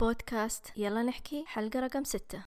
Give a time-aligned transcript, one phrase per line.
[0.00, 0.72] بودكاست.
[0.76, 1.44] يلا نحكي.
[1.46, 2.44] حلقة رقم ستة.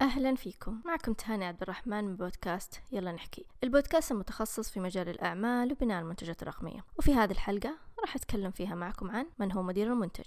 [0.00, 0.82] أهلا فيكم.
[0.84, 2.82] معكم تهاني عبد الرحمن من بودكاست.
[2.92, 3.46] يلا نحكي.
[3.64, 6.84] البودكاست المتخصص في مجال الأعمال وبناء المنتجات الرقمية.
[6.98, 10.26] وفي هذه الحلقة راح أتكلم فيها معكم عن من هو مدير المنتج.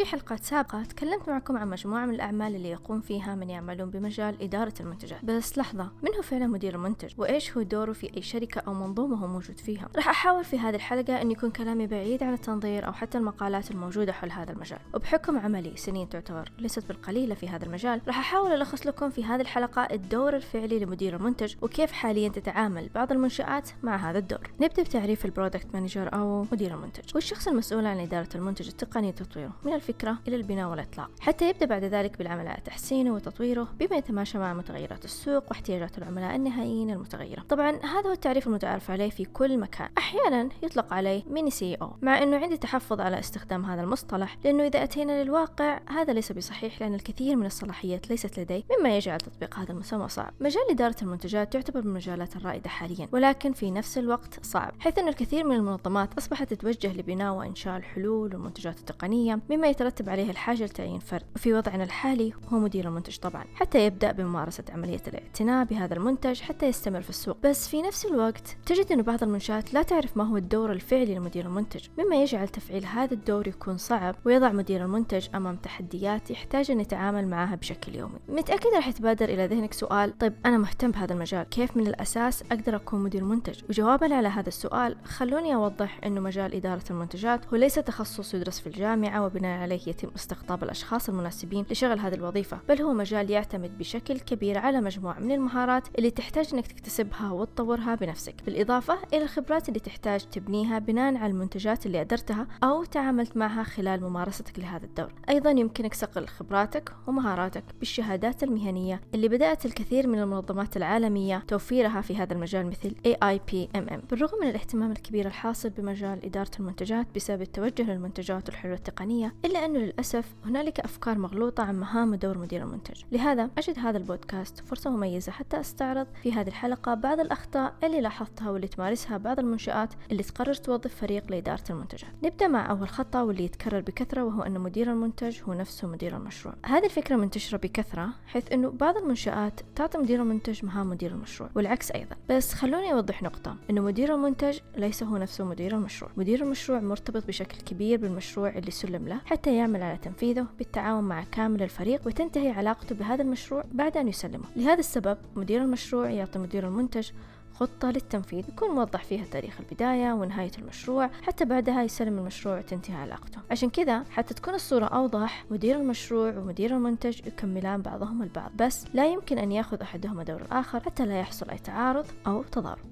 [0.00, 4.42] في حلقات سابقة تكلمت معكم عن مجموعة من الأعمال اللي يقوم فيها من يعملون بمجال
[4.42, 5.24] إدارة المنتجات.
[5.24, 9.16] بس لحظة من هو فعلا مدير المنتج؟ وإيش هو دوره في أي شركة أو منظومة
[9.16, 12.92] هو موجود فيها؟ راح أحاول في هذه الحلقة أن يكون كلامي بعيد عن التنظير أو
[12.92, 14.78] حتى المقالات الموجودة حول هذا المجال.
[14.94, 19.40] وبحكم عملي سنين تعتبر ليست بالقليلة في هذا المجال راح أحاول ألخص لكم في هذه
[19.40, 24.50] الحلقة الدور الفعلي لمدير المنتج وكيف حاليا تتعامل بعض المنشآت مع هذا الدور.
[24.60, 27.14] نبدأ بتعريف ال product manager أو مدير المنتج.
[27.14, 31.84] والشخص المسؤول عن إدارة المنتج التقني وتطويره من الفكرة إلى البناء والإطلاق حتى يبدأ بعد
[31.84, 37.40] ذلك بالعمل على تحسينه وتطويره بما يتماشى مع متغيرات السوق واحتياجات العملاء النهائيين المتغيرة.
[37.48, 39.88] طبعا هذا هو التعريف المتعارف عليه في كل مكان.
[39.98, 44.82] أحيانا يطلق عليه mini CEO مع أنه عندي تحفظ على استخدام هذا المصطلح لأنه إذا
[44.82, 49.72] أتينا للواقع هذا ليس بصحيح لأن الكثير من الصلاحيات ليست لدي مما يجعل تطبيق هذا
[49.72, 50.32] المسمى صعب.
[50.40, 55.08] مجال إدارة المنتجات تعتبر من المجالات الرائدة حاليا ولكن في نفس الوقت صعب حيث أن
[55.08, 60.98] الكثير من المنظمات أصبحت تتوجه لبناء وإنشاء الحلول والمنتجات التقنية مما يترتب عليه الحاجة لتعيين
[60.98, 66.40] فرد وفي وضعنا الحالي هو مدير المنتج طبعا حتى يبدأ بممارسة عملية الاعتناء بهذا المنتج
[66.40, 67.36] حتى يستمر في السوق.
[67.44, 71.46] بس في نفس الوقت تجد أن بعض المنشآت لا تعرف ما هو الدور الفعلي لمدير
[71.46, 76.80] المنتج مما يجعل تفعيل هذا الدور يكون صعب ويضع مدير المنتج أمام تحديات يحتاج أن
[76.80, 78.18] يتعامل معها بشكل يومي.
[78.28, 82.76] متأكدة راح يتبادر إلى ذهنك سؤال طيب أنا مهتم بهذا المجال كيف من الأساس أقدر
[82.76, 87.74] أكون مدير منتج؟ وجوابا على هذا السؤال خلوني أوضح أنه مجال إدارة المنتجات هو ليس
[87.74, 92.92] تخصص يدرس في الجامعة وبناء عليه يتم استقطاب الأشخاص المناسبين لشغل هذه الوظيفة بل هو
[92.92, 98.34] مجال يعتمد بشكل كبير على مجموعة من المهارات اللي تحتاج أنك تكتسبها وتطورها بنفسك.
[98.46, 104.02] بالإضافة إلى الخبرات اللي تحتاج تبنيها بناء على المنتجات اللي أدرتها أو تعاملت معها خلال
[104.02, 105.12] ممارستك لهذا الدور.
[105.28, 112.16] أيضا يمكنك صقل خبراتك ومهاراتك بالشهادات المهنية اللي بدأت الكثير من المنظمات العالمية توفيرها في
[112.16, 118.48] هذا المجال مثل AIPMM بالرغم من الاهتمام الكبير الحاصل بمجال إدارة المنتجات بسبب التوجه للمنتجات
[118.48, 123.02] والحلول التقنية إلا أنه للأسف هنالك أفكار مغلوطة عن مهام ودور مدير المنتج.
[123.12, 128.50] لهذا أجد هذا البودكاست فرصة مميزة حتى أستعرض في هذه الحلقة بعض الأخطاء اللي لاحظتها
[128.50, 133.44] واللي تمارسها بعض المنشآت اللي تقرر توظف فريق لإدارة المنتجات نبدأ مع أول خطأ واللي
[133.44, 136.54] يتكرر بكثرة وهو أن مدير المنتج هو نفسه مدير المشروع.
[136.66, 141.90] هذه الفكرة منتشرة بكثرة حيث أنه بعض المنشآت تعطي مدير المنتج مهام مدير المشروع والعكس
[141.90, 142.16] أيضا.
[142.28, 146.10] بس خلوني أوضح نقطة أنه مدير المنتج ليس هو نفسه مدير المشروع.
[146.16, 151.24] مدير المشروع مرتبط بشكل كبير بالمشروع اللي سلم له حتى يعمل على تنفيذه بالتعاون مع
[151.24, 154.44] كامل الفريق وتنتهي علاقته بهذا المشروع بعد أن يسلمه.
[154.56, 157.10] لهذا السبب مدير المشروع يعطي مدير المنتج
[157.54, 163.38] خطة للتنفيذ يكون موضح فيها تاريخ البداية ونهاية المشروع حتى بعدها يسلم المشروع وتنتهي علاقته.
[163.50, 168.50] عشان كذا حتى تكون الصورة أوضح مدير المشروع ومدير المنتج يكملان بعضهم البعض.
[168.56, 172.84] بس لا يمكن أن يأخذ أحدهما دور الآخر حتى لا يحصل أي تعارض أو تضارب.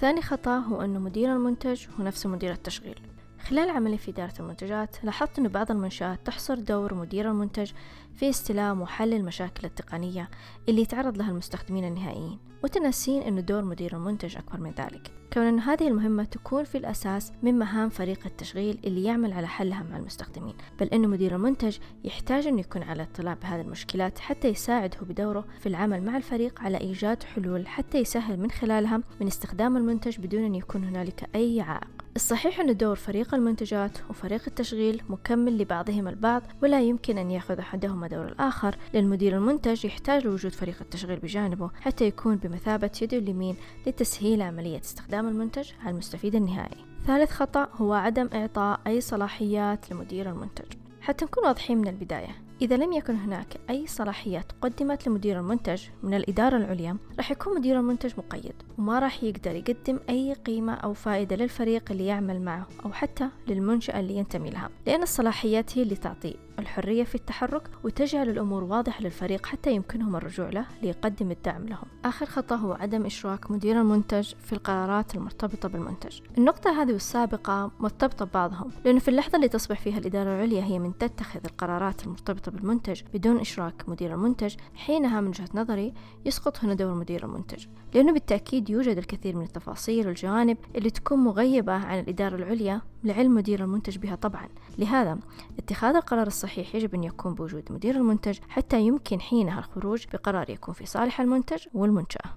[0.00, 3.00] ثاني خطأ هو أن مدير المنتج هو نفسه مدير التشغيل.
[3.40, 7.70] خلال عملي في إدارة المنتجات لاحظت أن بعض المنشآت تحصر دور مدير المنتج
[8.14, 10.30] في استلام وحل المشاكل التقنية
[10.68, 15.10] اللي يتعرض لها المستخدمين النهائيين وتنسين أن دور مدير المنتج أكبر من ذلك.
[15.32, 19.82] كون أن هذه المهمة تكون في الأساس من مهام فريق التشغيل اللي يعمل على حلها
[19.82, 24.98] مع المستخدمين بل أن مدير المنتج يحتاج أن يكون على اطلاع بهذه المشكلات حتى يساعده
[25.00, 30.18] بدوره في العمل مع الفريق على إيجاد حلول حتى يسهل من خلالها من استخدام المنتج
[30.18, 31.95] بدون أن يكون هنالك أي عائق.
[32.16, 38.08] الصحيح أن دور فريق المنتجات وفريق التشغيل مكمل لبعضهم البعض ولا يمكن أن يأخذ أحدهما
[38.08, 43.56] دور الآخر لأن مدير المنتج يحتاج لوجود فريق التشغيل بجانبه حتى يكون بمثابة يده اليمين
[43.86, 46.84] لتسهيل عملية استخدام المنتج على المستفيد النهائي.
[47.06, 50.72] ثالث خطأ هو عدم إعطاء أي صلاحيات لمدير المنتج.
[51.00, 56.14] حتى نكون واضحين من البداية إذا لم يكن هناك أي صلاحيات قدمت لمدير المنتج من
[56.14, 61.36] الإدارة العليا راح يكون مدير المنتج مقيد وما راح يقدر يقدم أي قيمة أو فائدة
[61.36, 66.36] للفريق اللي يعمل معه أو حتى للمنشأة اللي ينتمي لها لأن الصلاحيات هي اللي تعطي
[66.58, 71.86] الحرية في التحرك وتجعل الأمور واضحة للفريق حتى يمكنهم الرجوع له ليقدم الدعم لهم.
[72.04, 76.20] آخر خطأ هو عدم إشراك مدير المنتج في القرارات المرتبطة بالمنتج.
[76.38, 80.98] النقطة هذه والسابقة مرتبطة ببعضهم لأنه في اللحظة اللي تصبح فيها الإدارة العليا هي من
[80.98, 85.94] تتخذ القرارات المرتبطة بالمنتج بدون إشراك مدير المنتج حينها من وجهة نظري
[86.24, 87.66] يسقط هنا دور مدير المنتج.
[87.94, 93.64] لأنه بالتأكيد يوجد الكثير من التفاصيل والجوانب اللي تكون مغيبة عن الإدارة العليا لعلم مدير
[93.64, 94.48] المنتج بها طبعا.
[94.78, 95.18] لهذا
[95.58, 100.50] اتخاذ القرار الصحيح الصحيح يجب أن يكون بوجود مدير المنتج حتى يمكن حينها الخروج بقرار
[100.50, 102.30] يكون في صالح المنتج والمنشأة.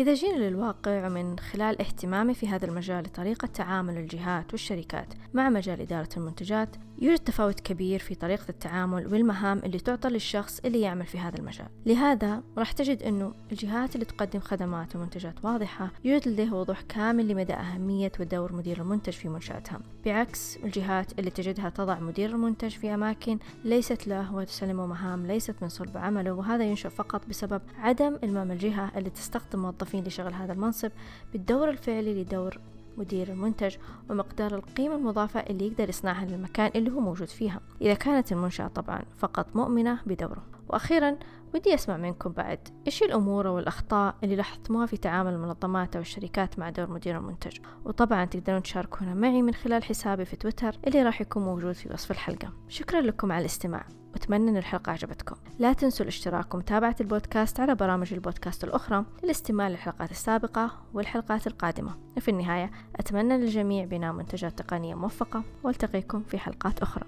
[0.00, 5.80] إذا جينا للواقع من خلال اهتمامي في هذا المجال لطريقة تعامل الجهات والشركات مع مجال
[5.80, 11.18] إدارة المنتجات يوجد تفاوت كبير في طريقة التعامل والمهام اللي تعطى للشخص اللي يعمل في
[11.18, 11.66] هذا المجال.
[11.86, 17.54] لهذا راح تجد أنه الجهات اللي تقدم خدمات ومنتجات واضحة يوجد لديها وضوح كامل لمدى
[17.54, 19.80] أهمية ودور مدير المنتج في منشأتها.
[20.04, 25.68] بعكس الجهات اللي تجدها تضع مدير المنتج في أماكن ليست له وتسلمه مهام ليست من
[25.68, 30.90] صلب عمله وهذا ينشأ فقط بسبب عدم إلمام الجهة اللي تستخدم لشغل هذا المنصب
[31.32, 32.58] بالدور الفعلي لدور
[32.98, 33.76] مدير المنتج
[34.10, 37.60] ومقدار القيمة المضافة اللي يقدر يصنعها للمكان اللي هو موجود فيها.
[37.80, 40.42] إذا كانت المنشأة طبعا فقط مؤمنة بدوره.
[40.68, 41.16] وأخيرا
[41.54, 42.58] ودي أسمع منكم بعد.
[42.86, 48.24] إيش الأمور والأخطاء اللي لاحظتموها في تعامل المنظمات أو الشركات مع دور مدير المنتج؟ وطبعا
[48.24, 52.52] تقدرون تشاركونا معي من خلال حسابي في تويتر اللي راح يكون موجود في وصف الحلقة.
[52.68, 53.86] شكرا لكم على الاستماع.
[54.14, 55.36] وأتمنى أن الحلقة عجبتكم.
[55.58, 61.94] لا تنسوا الاشتراك ومتابعة البودكاست على برامج البودكاست الأخرى للاستماع للحلقات السابقة والحلقات القادمة.
[62.16, 67.04] وفي النهاية أتمنى للجميع بناء منتجات تقنية موفقة وألتقيكم في حلقات أخرى.